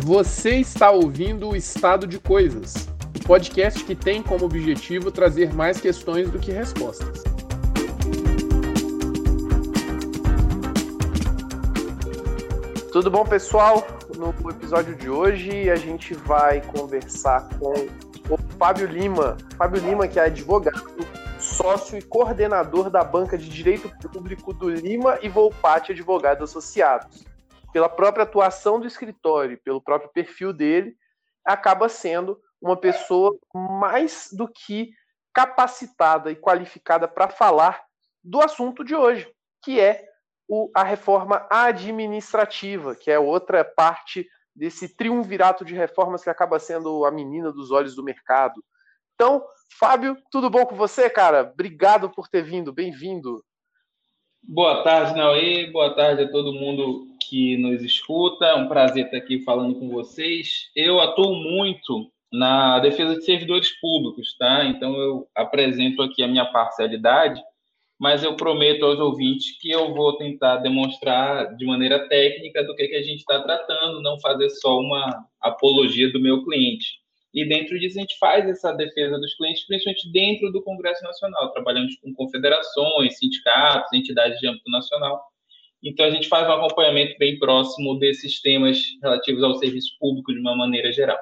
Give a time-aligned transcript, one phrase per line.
[0.00, 5.80] Você está ouvindo o Estado de Coisas, o podcast que tem como objetivo trazer mais
[5.80, 7.24] questões do que respostas.
[12.92, 13.84] Tudo bom, pessoal?
[14.16, 17.74] No episódio de hoje a gente vai conversar com
[18.32, 19.36] o Fábio Lima.
[19.56, 20.80] Fábio Lima, que é advogado,
[21.40, 27.26] sócio e coordenador da banca de Direito Público do Lima e Volpati Advogados Associados
[27.72, 30.96] pela própria atuação do escritório, pelo próprio perfil dele,
[31.44, 34.90] acaba sendo uma pessoa mais do que
[35.32, 37.82] capacitada e qualificada para falar
[38.22, 39.30] do assunto de hoje,
[39.62, 40.04] que é
[40.48, 47.04] o, a reforma administrativa, que é outra parte desse triunvirato de reformas que acaba sendo
[47.04, 48.62] a menina dos olhos do mercado.
[49.14, 49.44] Então,
[49.78, 51.42] Fábio, tudo bom com você, cara?
[51.52, 53.44] Obrigado por ter vindo, bem-vindo.
[54.42, 55.70] Boa tarde, Naue.
[55.70, 58.46] Boa tarde a todo mundo que nos escuta.
[58.46, 60.70] É um prazer estar aqui falando com vocês.
[60.74, 64.64] Eu atuo muito na defesa de servidores públicos, tá?
[64.64, 67.42] Então eu apresento aqui a minha parcialidade,
[67.98, 72.86] mas eu prometo aos ouvintes que eu vou tentar demonstrar de maneira técnica do que,
[72.86, 76.98] que a gente está tratando, não fazer só uma apologia do meu cliente.
[77.34, 81.52] E dentro disso a gente faz essa defesa dos clientes, principalmente dentro do Congresso Nacional.
[81.52, 85.22] Trabalhamos com confederações, sindicatos, entidades de âmbito nacional.
[85.82, 90.40] Então a gente faz um acompanhamento bem próximo desses temas relativos ao serviço público de
[90.40, 91.18] uma maneira geral.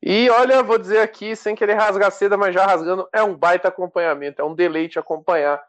[0.00, 3.66] E olha, vou dizer aqui, sem querer rasgar seda, mas já rasgando, é um baita
[3.68, 5.60] acompanhamento, é um deleite acompanhar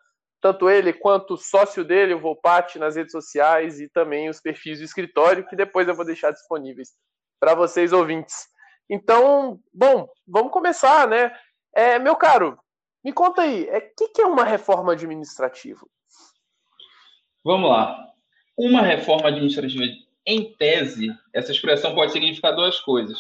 [0.42, 4.80] tanto ele quanto o sócio dele, o Volpati, nas redes sociais e também os perfis
[4.80, 6.94] do escritório, que depois eu vou deixar disponíveis
[7.40, 8.48] para vocês ouvintes.
[8.90, 11.36] Então, bom, vamos começar, né?
[11.74, 12.58] É, meu caro,
[13.04, 15.86] me conta aí, o é, que, que é uma reforma administrativa?
[17.44, 18.14] Vamos lá.
[18.58, 19.84] Uma reforma administrativa,
[20.26, 23.18] em tese, essa expressão pode significar duas coisas.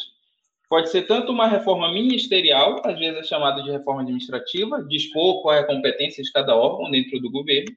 [0.69, 5.55] Pode ser tanto uma reforma ministerial, às vezes é chamada de reforma administrativa, dispor qual
[5.55, 7.71] é a competência de cada órgão dentro do governo,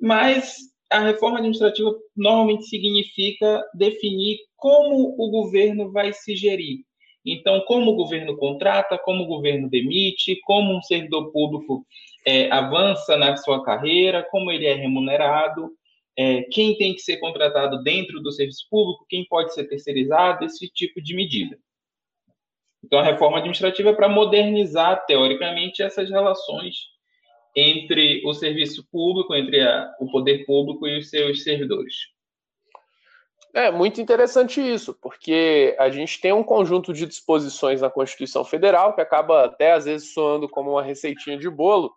[0.00, 0.56] mas
[0.90, 6.78] a reforma administrativa normalmente significa definir como o governo vai se gerir.
[7.24, 11.86] Então, como o governo contrata, como o governo demite, como um servidor público
[12.26, 15.70] é, avança na sua carreira, como ele é remunerado,
[16.16, 20.68] é, quem tem que ser contratado dentro do serviço público, quem pode ser terceirizado, esse
[20.68, 21.58] tipo de medida.
[22.84, 26.76] Então, a reforma administrativa é para modernizar, teoricamente, essas relações
[27.54, 31.94] entre o serviço público, entre a, o poder público e os seus servidores.
[33.52, 38.94] É muito interessante isso, porque a gente tem um conjunto de disposições na Constituição Federal
[38.94, 41.92] que acaba até às vezes soando como uma receitinha de bolo,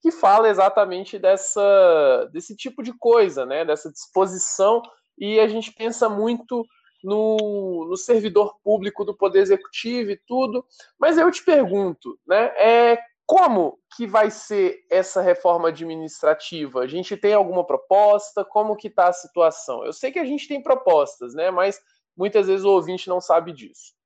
[0.00, 3.64] que fala exatamente dessa, desse tipo de coisa, né?
[3.64, 4.82] dessa disposição,
[5.16, 6.64] e a gente pensa muito
[7.02, 10.64] no, no servidor público do Poder Executivo e tudo.
[10.98, 12.46] Mas eu te pergunto, né?
[12.56, 16.80] É, como que vai ser essa reforma administrativa?
[16.80, 18.44] A gente tem alguma proposta?
[18.44, 19.84] Como que está a situação?
[19.84, 21.50] Eu sei que a gente tem propostas, né?
[21.50, 21.80] Mas
[22.16, 23.97] muitas vezes o ouvinte não sabe disso.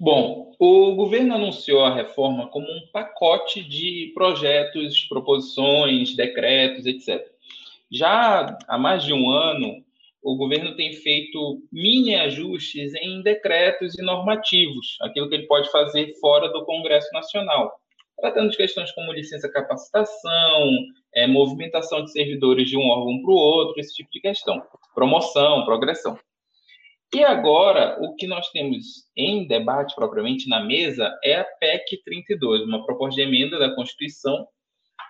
[0.00, 7.26] Bom, o governo anunciou a reforma como um pacote de projetos, proposições, decretos, etc.
[7.90, 9.84] Já há mais de um ano,
[10.22, 16.14] o governo tem feito mini ajustes em decretos e normativos, aquilo que ele pode fazer
[16.20, 17.78] fora do Congresso Nacional
[18.20, 20.70] tratando de questões como licença capacitação,
[21.14, 24.62] é, movimentação de servidores de um órgão para o outro, esse tipo de questão,
[24.94, 26.18] promoção, progressão.
[27.14, 32.64] E agora, o que nós temos em debate propriamente na mesa é a PEC 32,
[32.64, 34.46] uma proposta de emenda da Constituição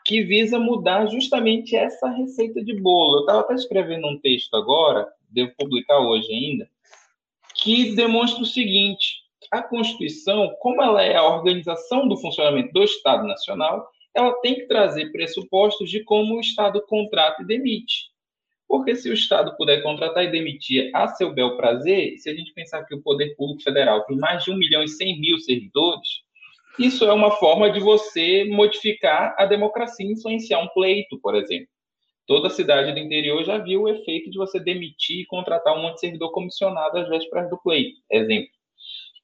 [0.05, 3.17] que visa mudar justamente essa receita de bolo.
[3.17, 6.71] Eu estava até escrevendo um texto agora, devo publicar hoje ainda,
[7.57, 9.17] que demonstra o seguinte:
[9.51, 14.67] a Constituição, como ela é a organização do funcionamento do Estado Nacional, ela tem que
[14.67, 18.08] trazer pressupostos de como o Estado contrata e demite.
[18.69, 22.53] Porque se o Estado puder contratar e demitir a seu bel prazer, se a gente
[22.53, 26.07] pensar que o Poder Público Federal tem mais de 1 milhão e 100 mil servidores,
[26.79, 31.69] isso é uma forma de você modificar a democracia e influenciar um pleito, por exemplo.
[32.27, 35.95] Toda cidade do interior já viu o efeito de você demitir e contratar um monte
[35.95, 38.51] de servidor comissionado às vésperas do pleito, exemplo.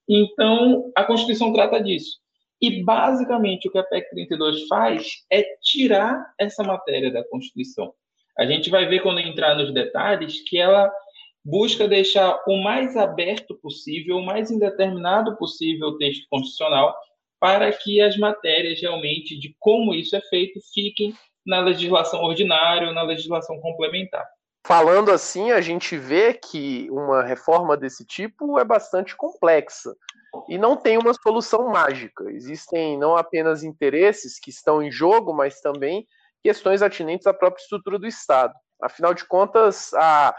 [0.09, 2.19] Então, a Constituição trata disso.
[2.61, 7.93] E, basicamente, o que a PEC 32 faz é tirar essa matéria da Constituição.
[8.39, 10.93] A gente vai ver, quando entrar nos detalhes, que ela
[11.45, 16.95] busca deixar o mais aberto possível, o mais indeterminado possível o texto constitucional,
[17.39, 21.15] para que as matérias realmente de como isso é feito fiquem
[21.47, 24.27] na legislação ordinária ou na legislação complementar.
[24.67, 29.95] falando assim, a gente vê que uma reforma desse tipo é bastante complexa
[30.49, 32.25] e não tem uma solução mágica.
[32.33, 36.07] Existem não apenas interesses que estão em jogo, mas também
[36.45, 38.53] questões atinentes à própria estrutura do Estado.
[38.83, 40.37] Afinal de contas, a,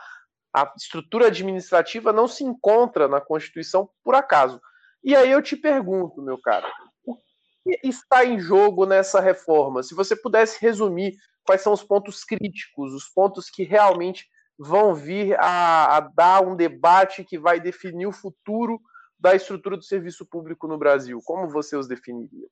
[0.55, 4.61] a estrutura administrativa não se encontra na Constituição por acaso.
[5.03, 6.71] E aí eu te pergunto, meu cara,
[7.03, 9.81] o que está em jogo nessa reforma?
[9.81, 14.27] Se você pudesse resumir quais são os pontos críticos, os pontos que realmente
[14.59, 18.79] vão vir a, a dar um debate que vai definir o futuro
[19.19, 22.47] da estrutura do serviço público no Brasil, como você os definiria?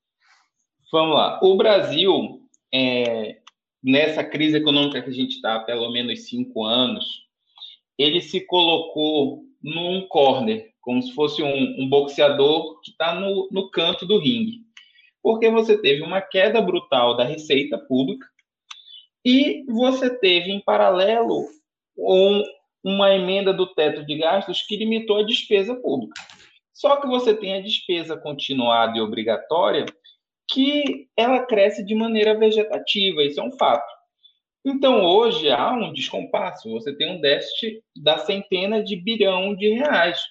[0.92, 1.40] Vamos lá.
[1.44, 2.42] O Brasil,
[2.74, 3.43] é,
[3.84, 7.24] nessa crise econômica que a gente está há pelo menos cinco anos,
[7.98, 13.70] ele se colocou num corner, como se fosse um, um boxeador que está no, no
[13.70, 14.62] canto do ringue.
[15.22, 18.28] Porque você teve uma queda brutal da receita pública
[19.24, 21.48] e você teve, em paralelo,
[21.98, 22.44] um,
[22.84, 26.22] uma emenda do teto de gastos que limitou a despesa pública.
[26.74, 29.86] Só que você tem a despesa continuada e obrigatória,
[30.54, 33.92] que ela cresce de maneira vegetativa, isso é um fato.
[34.64, 40.22] Então, hoje há um descompasso, você tem um déficit da centena de bilhão de reais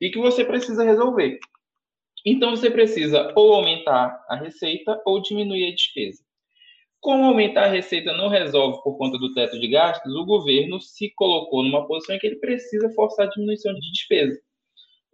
[0.00, 1.38] e que você precisa resolver.
[2.24, 6.24] Então, você precisa ou aumentar a receita ou diminuir a despesa.
[7.00, 11.12] Como aumentar a receita não resolve por conta do teto de gastos, o governo se
[11.14, 14.40] colocou numa posição em que ele precisa forçar a diminuição de despesa.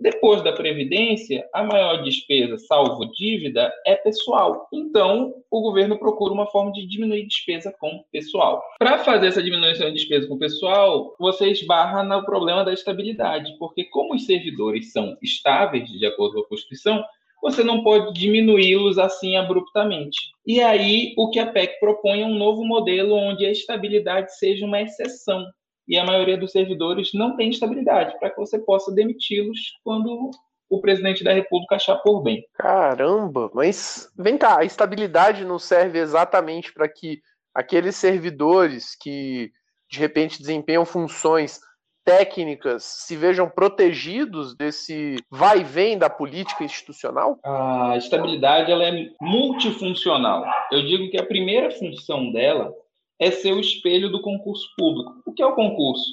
[0.03, 4.67] Depois da Previdência, a maior despesa, salvo dívida, é pessoal.
[4.73, 8.61] Então, o governo procura uma forma de diminuir despesa com pessoal.
[8.81, 13.85] Para fazer essa diminuição de despesa com pessoal, você esbarra no problema da estabilidade, porque
[13.85, 17.05] como os servidores são estáveis, de acordo com a Constituição,
[17.41, 20.19] você não pode diminuí-los assim abruptamente.
[20.45, 24.67] E aí, o que a PEC propõe é um novo modelo onde a estabilidade seja
[24.67, 25.47] uma exceção
[25.93, 30.31] e a maioria dos servidores não tem estabilidade, para que você possa demiti-los quando
[30.71, 32.43] o presidente da República achar por bem.
[32.55, 37.21] Caramba, mas vem cá, a estabilidade não serve exatamente para que
[37.55, 39.53] aqueles servidores que
[39.91, 41.61] de repente desempenham funções
[42.07, 47.39] técnicas se vejam protegidos desse vai e vem da política institucional?
[47.45, 50.43] A estabilidade ela é multifuncional.
[50.71, 52.75] Eu digo que a primeira função dela
[53.19, 55.23] é ser o espelho do concurso público.
[55.27, 56.11] O que é o concurso?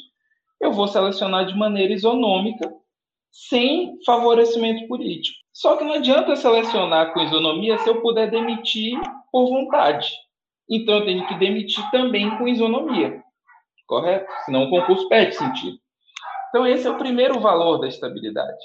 [0.60, 2.72] Eu vou selecionar de maneira isonômica,
[3.32, 5.38] sem favorecimento político.
[5.54, 9.00] Só que não adianta selecionar com isonomia se eu puder demitir
[9.32, 10.10] por vontade.
[10.70, 13.22] Então eu tenho que demitir também com isonomia.
[13.88, 14.32] Correto?
[14.46, 15.78] Senão o concurso perde sentido.
[16.50, 18.58] Então esse é o primeiro valor da estabilidade.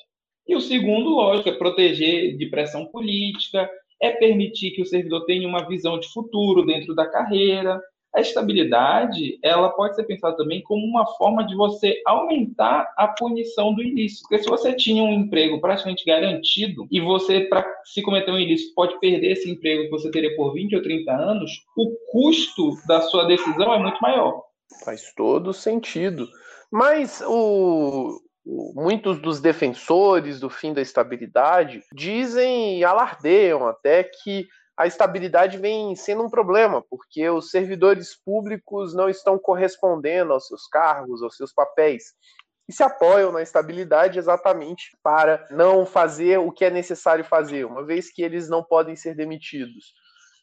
[0.47, 3.69] E o segundo, lógico, é proteger de pressão política,
[4.01, 7.81] é permitir que o servidor tenha uma visão de futuro dentro da carreira,
[8.15, 13.75] a estabilidade, ela pode ser pensada também como uma forma de você aumentar a punição
[13.75, 14.23] do ilícito.
[14.29, 18.75] Porque se você tinha um emprego praticamente garantido e você, para se cometer um ilícito,
[18.75, 23.01] pode perder esse emprego que você teria por 20 ou 30 anos, o custo da
[23.01, 24.43] sua decisão é muito maior.
[24.85, 26.29] Faz todo sentido.
[26.71, 34.87] Mas o, muitos dos defensores do fim da estabilidade dizem e alardeiam até que a
[34.87, 41.23] estabilidade vem sendo um problema, porque os servidores públicos não estão correspondendo aos seus cargos,
[41.23, 42.15] aos seus papéis.
[42.69, 47.85] E se apoiam na estabilidade exatamente para não fazer o que é necessário fazer, uma
[47.85, 49.93] vez que eles não podem ser demitidos.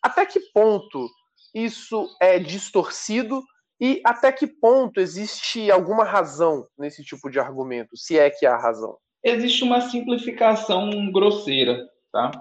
[0.02, 1.10] Até que ponto
[1.54, 3.44] isso é distorcido
[3.80, 8.56] e até que ponto existe alguma razão nesse tipo de argumento, se é que há
[8.56, 8.96] razão?
[9.24, 12.32] Existe uma simplificação grosseira, tá?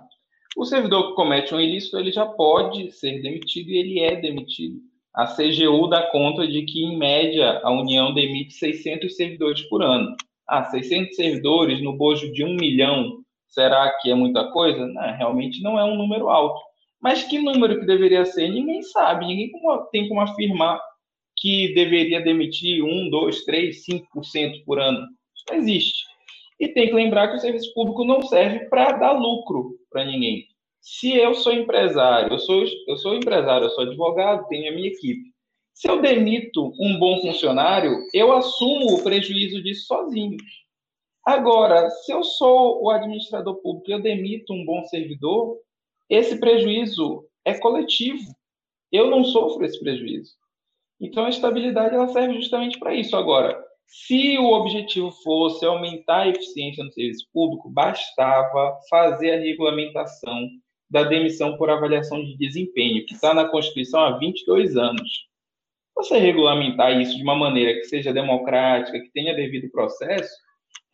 [0.56, 4.80] O servidor que comete um ilícito, ele já pode ser demitido e ele é demitido.
[5.14, 10.14] A CGU dá conta de que, em média, a União demite 600 servidores por ano.
[10.46, 14.86] Ah, 600 servidores no bojo de um milhão, será que é muita coisa?
[14.86, 16.60] Não, realmente não é um número alto.
[17.00, 18.48] Mas que número que deveria ser?
[18.48, 19.50] Ninguém sabe, ninguém
[19.90, 20.80] tem como afirmar
[21.36, 25.06] que deveria demitir 1, 2, 3, 5% por ano.
[25.34, 26.09] Isso não existe.
[26.60, 30.46] E tem que lembrar que o serviço público não serve para dar lucro para ninguém.
[30.80, 34.88] Se eu sou empresário, eu sou, eu sou empresário, eu sou advogado, tenho a minha
[34.88, 35.30] equipe.
[35.72, 40.36] Se eu demito um bom funcionário, eu assumo o prejuízo disso sozinho.
[41.24, 45.58] Agora, se eu sou o administrador público e eu demito um bom servidor,
[46.08, 48.34] esse prejuízo é coletivo.
[48.92, 50.34] Eu não sofro esse prejuízo.
[51.00, 53.16] Então, a estabilidade ela serve justamente para isso.
[53.16, 53.59] Agora,
[53.90, 60.48] se o objetivo fosse aumentar a eficiência no serviço público, bastava fazer a regulamentação
[60.88, 65.28] da demissão por avaliação de desempenho, que está na Constituição há 22 anos.
[65.96, 70.30] você regulamentar isso de uma maneira que seja democrática, que tenha devido processo,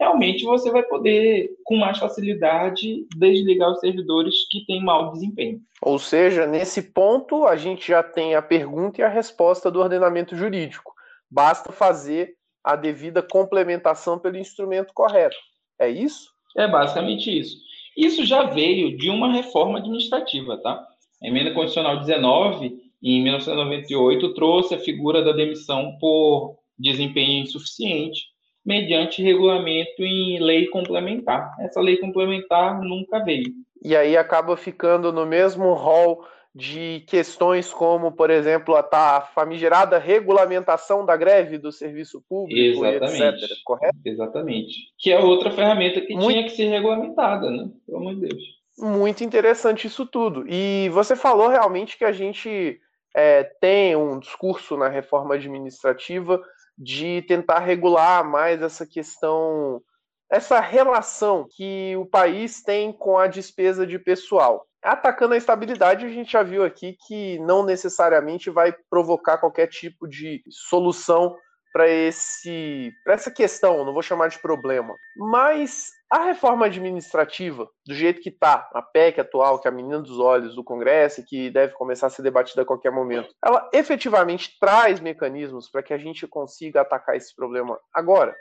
[0.00, 5.60] realmente você vai poder, com mais facilidade, desligar os servidores que têm mau desempenho.
[5.82, 10.34] Ou seja, nesse ponto, a gente já tem a pergunta e a resposta do ordenamento
[10.34, 10.94] jurídico.
[11.30, 12.35] Basta fazer
[12.66, 15.36] a devida complementação pelo instrumento correto.
[15.78, 16.28] É isso?
[16.56, 17.56] É basicamente isso.
[17.96, 20.84] Isso já veio de uma reforma administrativa, tá?
[21.22, 28.24] A emenda constitucional 19, em 1998, trouxe a figura da demissão por desempenho insuficiente
[28.64, 31.54] mediante regulamento em lei complementar.
[31.60, 33.52] Essa lei complementar nunca veio.
[33.80, 39.98] E aí acaba ficando no mesmo rol de questões como, por exemplo, a, a famigerada
[39.98, 43.44] regulamentação da greve do serviço público, Exatamente.
[43.44, 43.58] etc.
[43.62, 43.98] Correto?
[44.02, 44.74] Exatamente.
[44.98, 46.30] Que é outra ferramenta que Muito...
[46.30, 47.68] tinha que ser regulamentada, né?
[47.84, 48.42] Pelo amor de Deus.
[48.78, 50.46] Muito interessante isso tudo.
[50.48, 52.80] E você falou realmente que a gente
[53.14, 56.40] é, tem um discurso na reforma administrativa
[56.78, 59.82] de tentar regular mais essa questão,
[60.30, 64.66] essa relação que o país tem com a despesa de pessoal.
[64.82, 70.06] Atacando a estabilidade, a gente já viu aqui que não necessariamente vai provocar qualquer tipo
[70.06, 71.36] de solução
[71.72, 74.94] para esse para essa questão, não vou chamar de problema.
[75.14, 80.00] Mas a reforma administrativa, do jeito que está, a PEC atual, que é a menina
[80.00, 84.56] dos olhos do Congresso, que deve começar a ser debatida a qualquer momento, ela efetivamente
[84.58, 88.34] traz mecanismos para que a gente consiga atacar esse problema agora?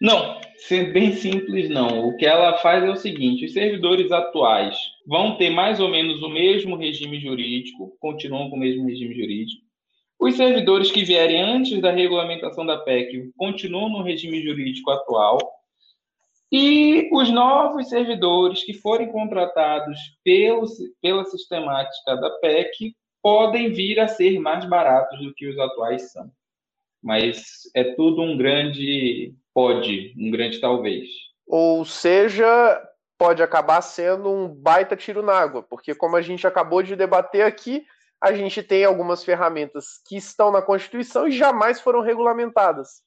[0.00, 2.06] Não, sendo bem simples, não.
[2.06, 4.76] O que ela faz é o seguinte: os servidores atuais
[5.06, 9.64] vão ter mais ou menos o mesmo regime jurídico, continuam com o mesmo regime jurídico.
[10.18, 15.38] Os servidores que vierem antes da regulamentação da PEC continuam no regime jurídico atual
[16.50, 20.64] e os novos servidores que forem contratados pelo,
[21.02, 26.30] pela sistemática da PEC podem vir a ser mais baratos do que os atuais são.
[27.02, 31.08] Mas é tudo um grande pode, um grande talvez.
[31.46, 32.46] Ou seja,
[33.18, 37.40] pode acabar sendo um baita tiro na água, porque como a gente acabou de debater
[37.40, 37.82] aqui,
[38.22, 43.00] a gente tem algumas ferramentas que estão na Constituição e jamais foram regulamentadas.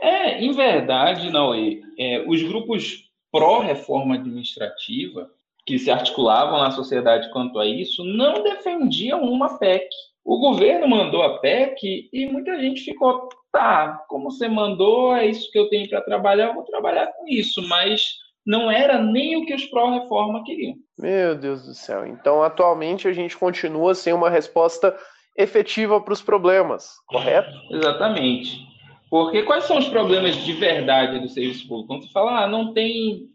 [0.00, 1.52] É, em verdade, não.
[1.52, 5.28] É, os grupos pró-reforma administrativa
[5.66, 9.88] que se articulavam na sociedade quanto a isso não defendiam uma PEC.
[10.24, 15.50] O governo mandou a PEC e muita gente ficou, tá, como você mandou, é isso
[15.50, 19.44] que eu tenho para trabalhar, eu vou trabalhar com isso, mas não era nem o
[19.44, 20.74] que os pró-reforma queriam.
[20.98, 22.06] Meu Deus do céu.
[22.06, 24.96] Então, atualmente, a gente continua sem uma resposta
[25.36, 27.50] efetiva para os problemas, correto?
[27.70, 28.66] Exatamente.
[29.10, 31.88] Porque quais são os problemas de verdade do serviço público?
[31.88, 33.28] Quando você fala, ah, não tem,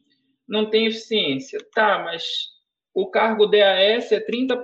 [0.47, 1.59] não tem eficiência.
[1.73, 2.23] Tá, mas
[2.93, 4.63] o cargo DAS é 30%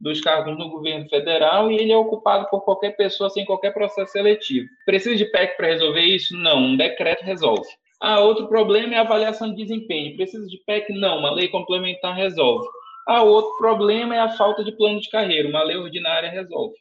[0.00, 4.12] dos cargos no governo federal e ele é ocupado por qualquer pessoa sem qualquer processo
[4.12, 4.68] seletivo.
[4.86, 6.36] Precisa de PEC para resolver isso?
[6.36, 7.68] Não, um decreto resolve.
[8.00, 10.16] Ah, outro problema é a avaliação de desempenho.
[10.16, 10.92] Precisa de PEC?
[10.94, 12.66] Não, uma lei complementar resolve.
[13.06, 15.48] Ah, outro problema é a falta de plano de carreira.
[15.48, 16.74] Uma lei ordinária resolve.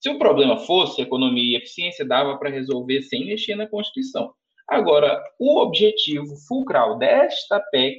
[0.00, 4.32] Se o problema fosse economia e eficiência, dava para resolver sem mexer na Constituição.
[4.68, 7.98] Agora, o objetivo fulcral desta PEC,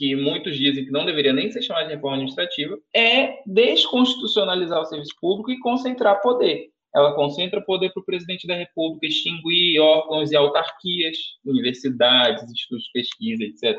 [0.00, 4.86] que muitos dizem que não deveria nem ser chamada de reforma administrativa, é desconstitucionalizar o
[4.86, 6.70] serviço público e concentrar poder.
[6.94, 12.92] Ela concentra poder para o presidente da República extinguir órgãos e autarquias, universidades, institutos de
[12.94, 13.78] pesquisa, etc.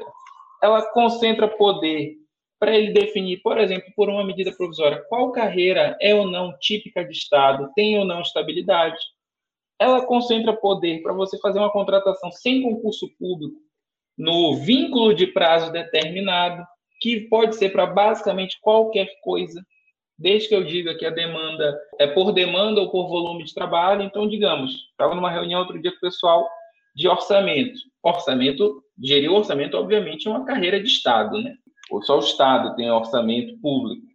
[0.62, 2.18] Ela concentra poder
[2.60, 7.04] para ele definir, por exemplo, por uma medida provisória, qual carreira é ou não típica
[7.04, 9.00] de Estado, tem ou não estabilidade.
[9.80, 13.60] Ela concentra poder para você fazer uma contratação sem concurso público,
[14.22, 16.64] no vínculo de prazo determinado,
[17.02, 19.60] que pode ser para basicamente qualquer coisa,
[20.16, 24.04] desde que eu diga que a demanda é por demanda ou por volume de trabalho.
[24.04, 26.48] Então, digamos, estava numa reunião outro dia com o pessoal
[26.96, 27.80] de orçamento.
[28.04, 31.56] Orçamento, gerir orçamento, obviamente, é uma carreira de Estado, né?
[32.04, 34.06] só o Estado tem orçamento público.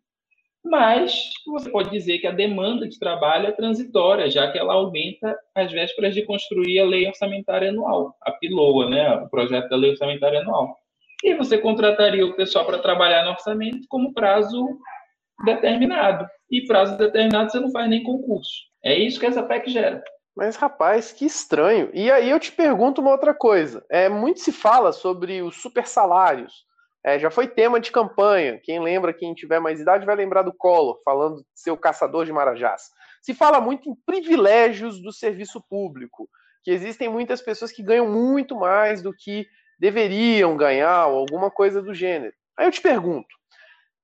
[0.68, 5.38] Mas você pode dizer que a demanda de trabalho é transitória, já que ela aumenta
[5.54, 9.90] às vésperas de construir a lei orçamentária anual, a PILOA, né, o projeto da lei
[9.90, 10.76] orçamentária anual.
[11.23, 14.66] E você contrataria o pessoal para trabalhar no orçamento como prazo
[15.44, 16.26] determinado.
[16.50, 18.64] E prazo determinado você não faz nem concurso.
[18.85, 20.02] É isso que essa PEC gera.
[20.37, 21.90] Mas, rapaz, que estranho.
[21.94, 23.85] E aí eu te pergunto uma outra coisa.
[23.88, 26.65] É, muito se fala sobre os super salários,
[27.07, 28.61] é, já foi tema de campanha.
[28.65, 32.27] Quem lembra, quem tiver mais idade, vai lembrar do Collor, falando de ser o caçador
[32.27, 32.91] de marajás.
[33.23, 36.29] Se fala muito em privilégios do serviço público,
[36.65, 39.47] que existem muitas pessoas que ganham muito mais do que
[39.79, 42.35] deveriam ganhar, ou alguma coisa do gênero.
[42.59, 43.29] Aí eu te pergunto: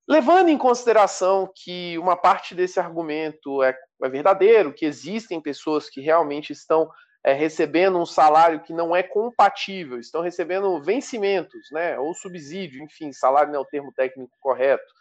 [0.09, 6.01] levando em consideração que uma parte desse argumento é, é verdadeiro, que existem pessoas que
[6.01, 6.89] realmente estão
[7.25, 13.12] é, recebendo um salário que não é compatível, estão recebendo vencimentos, né, ou subsídio, enfim,
[13.12, 14.93] salário não é o termo técnico correto,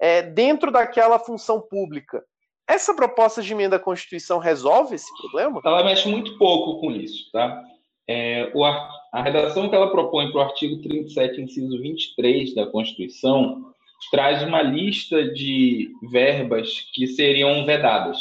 [0.00, 2.24] é, dentro daquela função pública.
[2.66, 5.60] Essa proposta de emenda à Constituição resolve esse problema?
[5.64, 7.62] Ela mexe muito pouco com isso, tá?
[8.08, 13.72] É, o, a redação que ela propõe para o artigo 37, inciso 23 da Constituição,
[14.10, 18.18] traz uma lista de verbas que seriam vedadas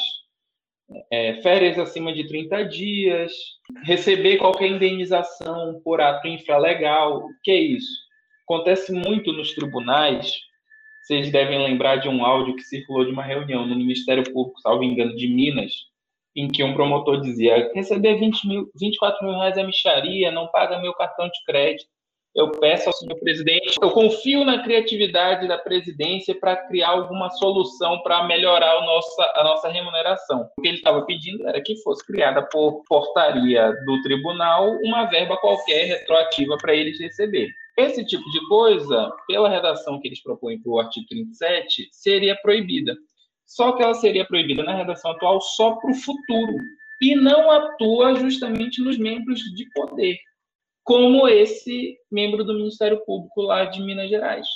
[1.12, 3.32] é, férias acima de 30 dias,
[3.84, 7.18] receber qualquer indenização por ato infralegal.
[7.18, 7.92] O que é isso?
[8.44, 10.34] Acontece muito nos tribunais.
[11.04, 14.84] Vocês devem lembrar de um áudio que circulou de uma reunião no Ministério Público, salvo
[14.84, 15.72] engano, de Minas,
[16.36, 20.82] em que um promotor dizia: receber 20 mil, 24 mil reais é micharia, não paga
[20.82, 21.90] meu cartão de crédito
[22.40, 28.02] eu peço ao senhor presidente, eu confio na criatividade da presidência para criar alguma solução
[28.02, 30.50] para melhorar a nossa, a nossa remuneração.
[30.58, 35.36] O que ele estava pedindo era que fosse criada por portaria do tribunal uma verba
[35.38, 37.52] qualquer retroativa para eles receberem.
[37.78, 42.96] Esse tipo de coisa, pela redação que eles propõem para o artigo 37, seria proibida.
[43.46, 46.54] Só que ela seria proibida na redação atual só para o futuro
[47.02, 50.18] e não atua justamente nos membros de poder
[50.90, 54.48] como esse membro do Ministério Público lá de Minas Gerais.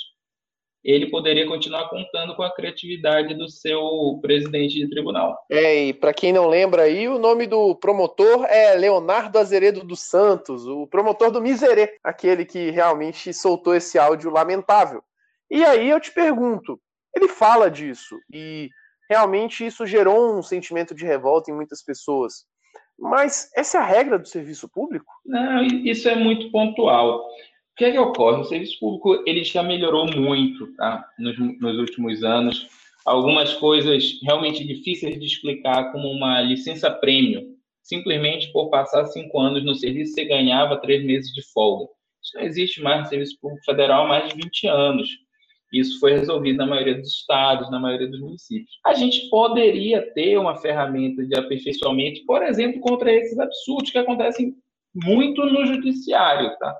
[0.82, 5.38] Ele poderia continuar contando com a criatividade do seu presidente de tribunal.
[5.48, 10.00] É, e para quem não lembra aí, o nome do promotor é Leonardo Azeredo dos
[10.00, 15.04] Santos, o promotor do Miserê, aquele que realmente soltou esse áudio lamentável.
[15.48, 16.80] E aí eu te pergunto,
[17.14, 18.70] ele fala disso e
[19.08, 22.44] realmente isso gerou um sentimento de revolta em muitas pessoas.
[22.98, 25.12] Mas essa é a regra do serviço público?
[25.24, 27.20] Não, isso é muito pontual.
[27.20, 28.40] O que é que ocorre?
[28.40, 31.04] O serviço público ele já melhorou muito tá?
[31.18, 32.68] nos, nos últimos anos.
[33.04, 37.54] Algumas coisas realmente difíceis de explicar, como uma licença prêmio.
[37.82, 41.86] Simplesmente por passar cinco anos no serviço, você ganhava três meses de folga.
[42.22, 45.10] Isso não existe mais no Serviço Público Federal há mais de 20 anos.
[45.74, 48.78] Isso foi resolvido na maioria dos estados, na maioria dos municípios.
[48.86, 54.54] A gente poderia ter uma ferramenta de aperfeiçoamento, por exemplo, contra esses absurdos que acontecem
[54.94, 56.76] muito no judiciário, tá?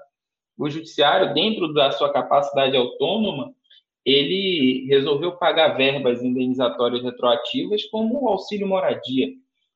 [0.57, 3.53] O judiciário, dentro da sua capacidade autônoma,
[4.05, 9.29] ele resolveu pagar verbas indenizatórias retroativas como o auxílio moradia.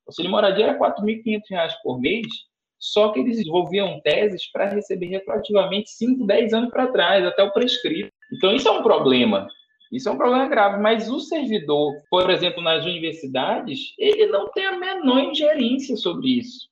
[0.06, 2.26] O auxílio moradia era R$ 4.500 por mês,
[2.78, 7.52] só que eles desenvolviam teses para receber retroativamente 5, 10 anos para trás, até o
[7.52, 8.10] prescrito.
[8.32, 9.48] Então, isso é um problema.
[9.90, 14.66] Isso é um problema grave, mas o servidor, por exemplo, nas universidades, ele não tem
[14.66, 16.68] a menor ingerência sobre isso.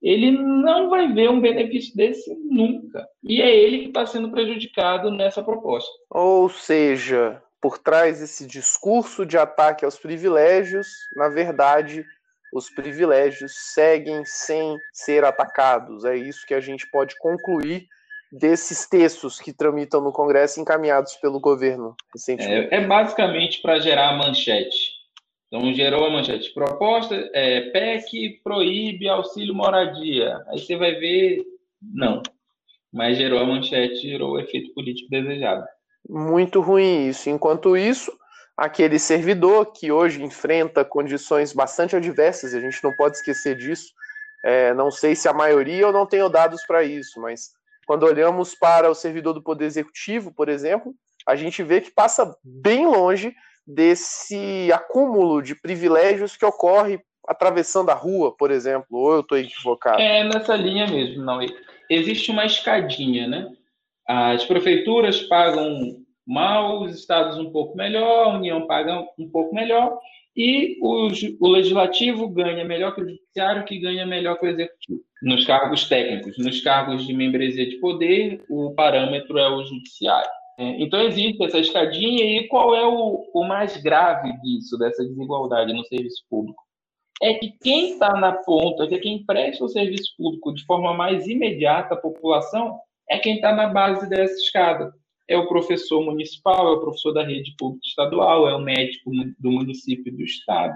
[0.00, 3.06] Ele não vai ver um benefício desse nunca.
[3.22, 5.90] E é ele que está sendo prejudicado nessa proposta.
[6.10, 12.04] Ou seja, por trás desse discurso de ataque aos privilégios, na verdade,
[12.52, 16.04] os privilégios seguem sem ser atacados.
[16.04, 17.86] É isso que a gente pode concluir
[18.30, 22.74] desses textos que tramitam no Congresso encaminhados pelo governo recentemente?
[22.74, 24.98] É, é basicamente para gerar a manchete.
[25.46, 26.52] Então, gerou a manchete.
[26.52, 30.36] Proposta, é, PEC proíbe auxílio moradia.
[30.48, 31.42] Aí você vai ver,
[31.80, 32.22] não.
[32.92, 35.66] Mas gerou a manchete, gerou o efeito político desejado.
[36.08, 37.30] Muito ruim isso.
[37.30, 38.12] Enquanto isso,
[38.58, 43.92] aquele servidor que hoje enfrenta condições bastante adversas, a gente não pode esquecer disso.
[44.44, 47.50] É, não sei se a maioria ou não tenho dados para isso, mas
[47.86, 50.92] quando olhamos para o servidor do Poder Executivo, por exemplo,
[51.24, 53.32] a gente vê que passa bem longe
[53.64, 60.00] desse acúmulo de privilégios que ocorre atravessando a rua, por exemplo, ou eu estou equivocado?
[60.00, 61.38] É nessa linha mesmo, não.
[61.88, 63.52] Existe uma escadinha, né?
[64.06, 69.98] As prefeituras pagam mal, os estados um pouco melhor, a União paga um pouco melhor,
[70.36, 71.08] e o,
[71.40, 75.00] o legislativo ganha melhor que o judiciário, que ganha melhor que o executivo.
[75.22, 80.30] Nos cargos técnicos, nos cargos de membresia de poder, o parâmetro é o judiciário.
[80.58, 85.72] É, então existe essa escadinha e qual é o, o mais grave disso, dessa desigualdade
[85.72, 86.62] no serviço público?
[87.20, 90.94] É que quem está na ponta, que é quem presta o serviço público de forma
[90.94, 92.78] mais imediata à população,
[93.10, 94.92] é quem está na base dessa escada
[95.28, 99.52] é o professor municipal, é o professor da rede pública estadual, é o médico do
[99.52, 100.74] município e do estado,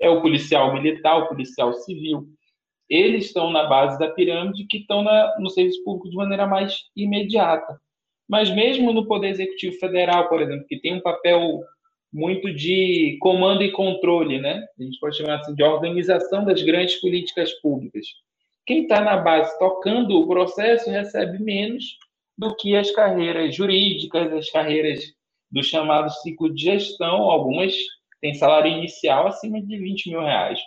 [0.00, 2.26] é o policial militar, o policial civil.
[2.88, 6.84] Eles estão na base da pirâmide que estão na, no serviço público de maneira mais
[6.96, 7.78] imediata.
[8.28, 11.60] Mas mesmo no Poder Executivo Federal, por exemplo, que tem um papel
[12.12, 14.66] muito de comando e controle, né?
[14.78, 18.06] A gente pode chamar assim de organização das grandes políticas públicas.
[18.66, 21.98] Quem está na base tocando o processo recebe menos
[22.36, 25.04] do que as carreiras jurídicas, as carreiras
[25.50, 27.74] do chamado ciclo de gestão, algumas
[28.20, 30.58] têm salário inicial acima de 20 mil reais.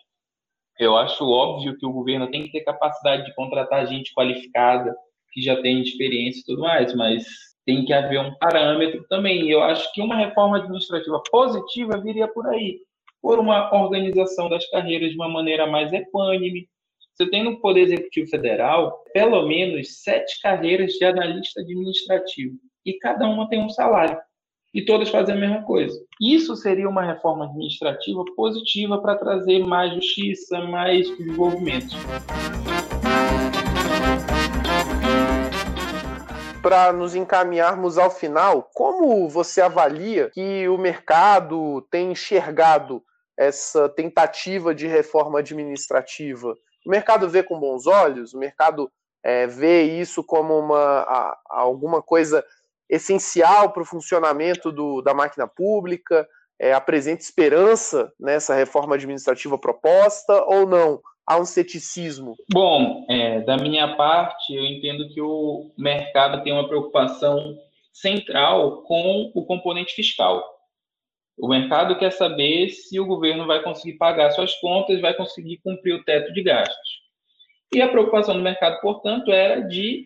[0.77, 4.95] Eu acho óbvio que o governo tem que ter capacidade de contratar gente qualificada,
[5.31, 7.25] que já tem experiência e tudo mais, mas
[7.65, 9.49] tem que haver um parâmetro também.
[9.49, 12.79] Eu acho que uma reforma administrativa positiva viria por aí,
[13.21, 16.67] por uma organização das carreiras de uma maneira mais equânime.
[17.15, 23.25] Você tem no Poder Executivo Federal pelo menos sete carreiras de analista administrativo e cada
[23.25, 24.19] uma tem um salário
[24.73, 25.97] e todas fazem a mesma coisa.
[26.19, 31.95] Isso seria uma reforma administrativa positiva para trazer mais justiça, mais desenvolvimento.
[36.61, 43.03] para nos encaminharmos ao final, como você avalia que o mercado tem enxergado
[43.37, 46.57] essa tentativa de reforma administrativa?
[46.85, 48.33] O mercado vê com bons olhos?
[48.33, 48.91] O mercado
[49.23, 52.45] é, vê isso como uma, a, alguma coisa
[52.89, 56.27] essencial para o funcionamento do, da máquina pública?
[56.59, 61.01] É, apresenta esperança nessa reforma administrativa proposta ou não?
[61.25, 62.35] há um ceticismo?
[62.51, 67.57] Bom, é, da minha parte, eu entendo que o mercado tem uma preocupação
[67.91, 70.43] central com o componente fiscal.
[71.37, 75.93] O mercado quer saber se o governo vai conseguir pagar suas contas, vai conseguir cumprir
[75.93, 77.05] o teto de gastos.
[77.73, 80.05] E a preocupação do mercado, portanto, era de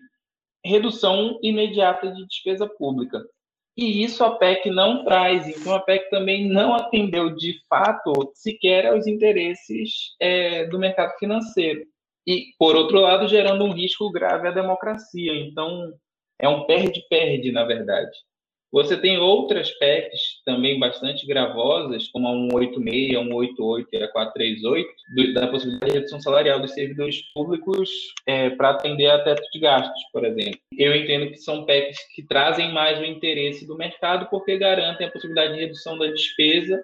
[0.66, 3.24] redução imediata de despesa pública.
[3.78, 5.48] E isso a PEC não traz.
[5.48, 11.86] Então, a PEC também não atendeu de fato sequer aos interesses é, do mercado financeiro.
[12.28, 15.34] E, por outro lado, gerando um risco grave à democracia.
[15.34, 15.94] Então,
[16.38, 18.12] é um perde-perde, na verdade.
[18.72, 25.34] Você tem outras PECs também bastante gravosas, como a 186, a 188 e a 438,
[25.34, 27.90] da possibilidade de redução salarial dos servidores públicos
[28.28, 30.60] é, para atender a teto de gastos, por exemplo.
[30.78, 35.12] Eu entendo que são PECs que trazem mais o interesse do mercado porque garantem a
[35.12, 36.80] possibilidade de redução da despesa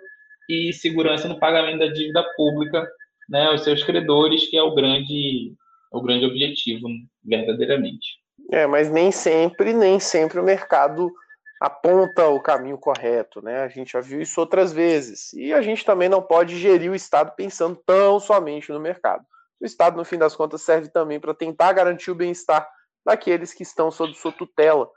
[0.50, 2.88] e segurança no pagamento da dívida pública
[3.30, 5.54] né, aos seus credores, que é o grande,
[5.92, 6.88] o grande objetivo,
[7.24, 8.20] verdadeiramente.
[8.52, 11.12] É, mas nem sempre, nem sempre o mercado
[11.60, 13.64] aponta o caminho correto, né?
[13.64, 15.34] A gente já viu isso outras vezes.
[15.34, 19.26] E a gente também não pode gerir o Estado pensando tão somente no mercado.
[19.62, 22.68] O Estado, no fim das contas, serve também para tentar garantir o bem-estar
[23.06, 24.90] daqueles que estão sob sua tutela.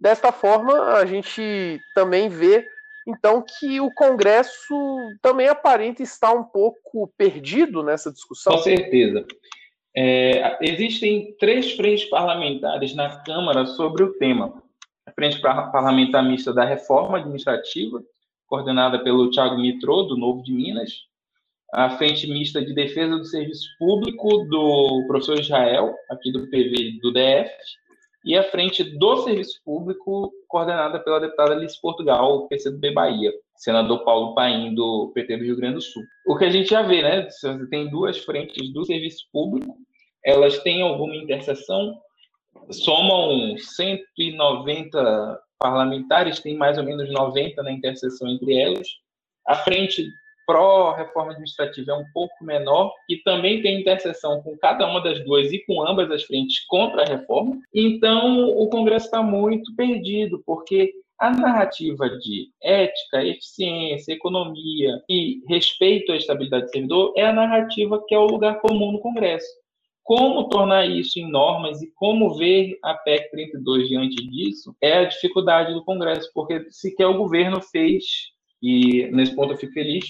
[0.00, 2.66] Desta forma, a gente também vê,
[3.06, 4.74] então, que o Congresso
[5.20, 8.54] também aparenta estar um pouco perdido nessa discussão.
[8.54, 9.26] Com certeza.
[9.96, 14.63] É, existem três frentes parlamentares na Câmara sobre o tema
[15.14, 18.02] Frente Parlamentar Mista da Reforma Administrativa,
[18.46, 20.90] coordenada pelo Tiago Mitrô, do Novo de Minas,
[21.72, 27.12] a Frente Mista de Defesa do Serviço Público, do professor Israel, aqui do PV do
[27.12, 27.50] DF,
[28.24, 34.34] e a Frente do Serviço Público, coordenada pela deputada Alice Portugal, PCdoB Bahia, senador Paulo
[34.34, 36.02] Paim, do PT do Rio Grande do Sul.
[36.26, 37.28] O que a gente já vê, né?
[37.28, 39.76] Você tem duas frentes do serviço público,
[40.24, 41.94] elas têm alguma interseção,
[42.70, 48.86] somam 190 parlamentares, tem mais ou menos 90 na interseção entre elas.
[49.46, 50.06] A frente
[50.46, 55.52] pró-reforma administrativa é um pouco menor e também tem interseção com cada uma das duas
[55.52, 57.58] e com ambas as frentes contra a reforma.
[57.74, 66.12] Então, o Congresso está muito perdido, porque a narrativa de ética, eficiência, economia e respeito
[66.12, 69.46] à estabilidade do servidor é a narrativa que é o lugar comum no Congresso.
[70.04, 75.04] Como tornar isso em normas e como ver a PEC 32 diante disso é a
[75.04, 78.04] dificuldade do Congresso, porque sequer o governo fez,
[78.62, 80.04] e nesse ponto eu fico feliz,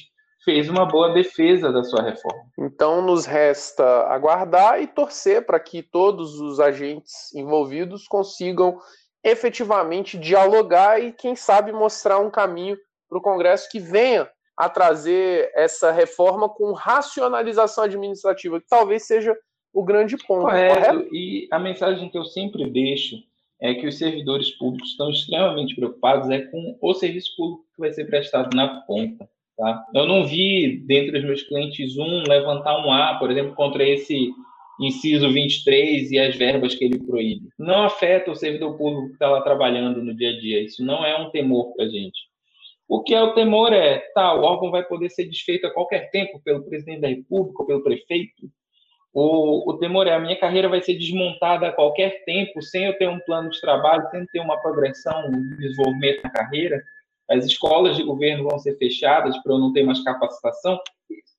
[0.44, 2.42] fez uma boa defesa da sua reforma.
[2.58, 8.78] Então nos resta aguardar e torcer para que todos os agentes envolvidos consigam
[9.22, 12.76] efetivamente dialogar e, quem sabe, mostrar um caminho
[13.08, 19.34] para o Congresso que venha a trazer essa reforma com racionalização administrativa, que talvez seja
[19.74, 20.42] o grande ponto.
[20.42, 20.74] Correto.
[20.74, 21.14] correto.
[21.14, 23.16] E a mensagem que eu sempre deixo
[23.60, 27.92] é que os servidores públicos estão extremamente preocupados é com o serviço público que vai
[27.92, 29.28] ser prestado na ponta.
[29.56, 29.84] Tá?
[29.94, 34.30] Eu não vi, dentre os meus clientes, um levantar um A, por exemplo, contra esse
[34.80, 37.48] inciso 23 e as verbas que ele proíbe.
[37.58, 40.62] Não afeta o servidor público que está lá trabalhando no dia a dia.
[40.62, 42.18] Isso não é um temor para a gente.
[42.88, 46.10] O que é o temor é, tá, o órgão vai poder ser desfeito a qualquer
[46.10, 48.50] tempo pelo presidente da República ou pelo prefeito,
[49.14, 52.98] o, o temor é a minha carreira vai ser desmontada a qualquer tempo, sem eu
[52.98, 56.82] ter um plano de trabalho, sem ter uma progressão, um desenvolvimento na carreira.
[57.30, 60.80] As escolas de governo vão ser fechadas para eu não ter mais capacitação.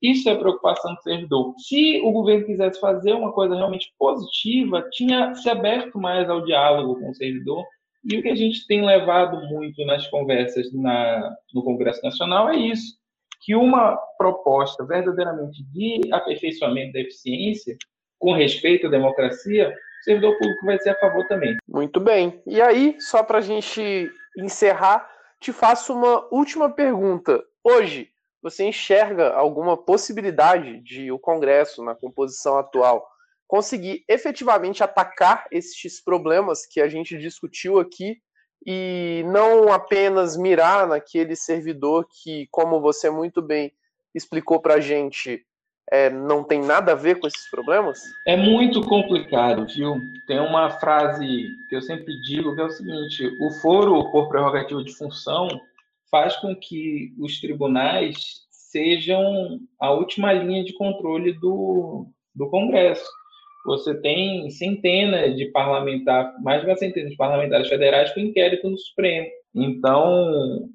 [0.02, 1.54] Isso é preocupação do servidor.
[1.58, 7.00] Se o governo quisesse fazer uma coisa realmente positiva, tinha se aberto mais ao diálogo
[7.00, 7.66] com o servidor
[8.06, 12.56] E o que a gente tem levado muito nas conversas na, no Congresso Nacional é
[12.56, 12.96] isso,
[13.42, 17.78] que uma proposta verdadeiramente de aperfeiçoamento da eficiência,
[18.20, 21.56] com respeito à democracia, o servidor público vai ser a favor também.
[21.68, 22.42] Muito bem.
[22.46, 27.44] E aí, só para a gente encerrar, te faço uma última pergunta.
[27.64, 28.10] Hoje,
[28.42, 33.08] você enxerga alguma possibilidade de o Congresso, na composição atual,
[33.48, 38.22] conseguir efetivamente atacar esses problemas que a gente discutiu aqui
[38.66, 43.72] e não apenas mirar naquele servidor que, como você muito bem
[44.14, 45.46] explicou para a gente,
[45.92, 48.00] é, não tem nada a ver com esses problemas?
[48.26, 50.00] É muito complicado, viu?
[50.26, 54.84] Tem uma frase que eu sempre digo que é o seguinte: o foro por prerrogativa
[54.84, 55.48] de função
[56.10, 58.16] faz com que os tribunais
[58.50, 63.08] sejam a última linha de controle do, do Congresso.
[63.66, 68.78] Você tem centenas de parlamentares, mais de uma centena de parlamentares federais com inquérito no
[68.78, 69.28] Supremo.
[69.56, 70.70] Então,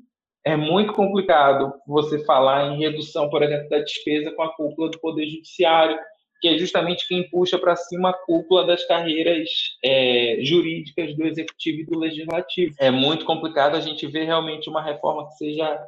[0.45, 4.99] é muito complicado você falar em redução, por exemplo, da despesa com a cúpula do
[4.99, 5.99] Poder Judiciário,
[6.41, 9.49] que é justamente quem puxa para cima a cúpula das carreiras
[9.85, 12.75] é, jurídicas do Executivo e do Legislativo.
[12.81, 15.79] É muito complicado a gente ver realmente uma reforma que seja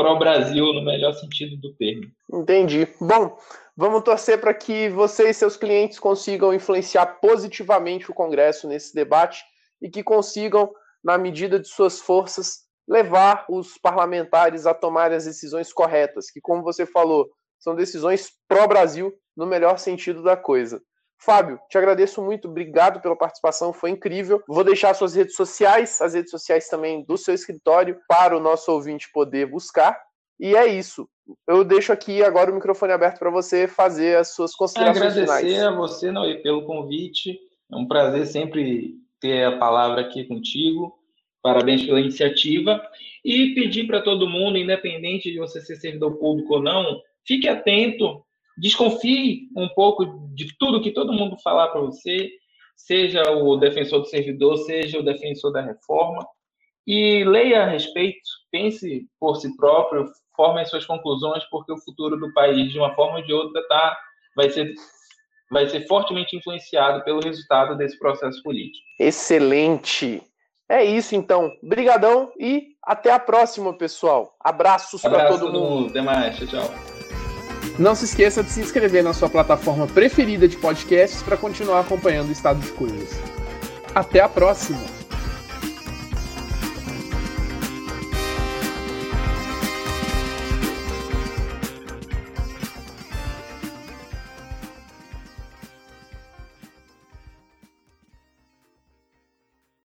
[0.00, 2.10] pró-Brasil no melhor sentido do termo.
[2.32, 2.88] Entendi.
[3.00, 3.36] Bom,
[3.76, 9.44] vamos torcer para que você e seus clientes consigam influenciar positivamente o Congresso nesse debate
[9.80, 10.72] e que consigam,
[11.04, 16.62] na medida de suas forças, levar os parlamentares a tomar as decisões corretas, que, como
[16.62, 20.82] você falou, são decisões pró-Brasil no melhor sentido da coisa.
[21.22, 24.42] Fábio, te agradeço muito, obrigado pela participação, foi incrível.
[24.48, 28.72] Vou deixar suas redes sociais, as redes sociais também do seu escritório, para o nosso
[28.72, 30.00] ouvinte poder buscar.
[30.40, 31.06] E é isso.
[31.46, 35.62] Eu deixo aqui agora o microfone aberto para você fazer as suas considerações Agradecer finais.
[35.62, 37.38] a você, Noé, pelo convite.
[37.70, 40.98] É um prazer sempre ter a palavra aqui contigo.
[41.42, 42.82] Parabéns pela iniciativa.
[43.22, 48.24] E pedir para todo mundo, independente de você ser servidor público ou não, fique atento
[48.60, 52.30] desconfie um pouco de tudo que todo mundo falar para você,
[52.76, 56.26] seja o defensor do servidor, seja o defensor da reforma,
[56.86, 58.20] e leia a respeito,
[58.50, 62.94] pense por si próprio, forme as suas conclusões, porque o futuro do país, de uma
[62.94, 63.98] forma ou de outra, tá,
[64.34, 64.72] vai, ser,
[65.50, 68.84] vai ser fortemente influenciado pelo resultado desse processo político.
[68.98, 70.22] Excelente!
[70.68, 71.50] É isso então.
[71.62, 74.36] Brigadão e até a próxima, pessoal.
[74.40, 75.90] Abraços Abraço para todo, mundo.
[75.90, 76.38] Até mais.
[76.38, 76.89] Tchau, tchau.
[77.78, 82.28] Não se esqueça de se inscrever na sua plataforma preferida de podcasts para continuar acompanhando
[82.28, 83.18] o estado de coisas.
[83.94, 84.99] Até a próxima!